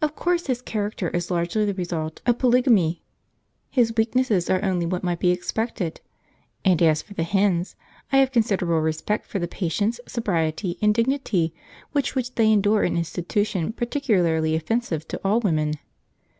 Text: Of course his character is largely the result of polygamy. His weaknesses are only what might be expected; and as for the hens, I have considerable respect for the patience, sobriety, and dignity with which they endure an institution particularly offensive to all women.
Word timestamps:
Of 0.00 0.14
course 0.14 0.46
his 0.46 0.62
character 0.62 1.08
is 1.08 1.32
largely 1.32 1.64
the 1.64 1.74
result 1.74 2.20
of 2.26 2.38
polygamy. 2.38 3.02
His 3.70 3.92
weaknesses 3.96 4.48
are 4.48 4.62
only 4.64 4.86
what 4.86 5.02
might 5.02 5.18
be 5.18 5.32
expected; 5.32 6.00
and 6.64 6.80
as 6.80 7.02
for 7.02 7.12
the 7.14 7.24
hens, 7.24 7.74
I 8.12 8.18
have 8.18 8.30
considerable 8.30 8.80
respect 8.80 9.26
for 9.26 9.40
the 9.40 9.48
patience, 9.48 9.98
sobriety, 10.06 10.78
and 10.80 10.94
dignity 10.94 11.52
with 11.92 12.14
which 12.14 12.36
they 12.36 12.52
endure 12.52 12.84
an 12.84 12.96
institution 12.96 13.72
particularly 13.72 14.54
offensive 14.54 15.08
to 15.08 15.20
all 15.24 15.40
women. 15.40 15.74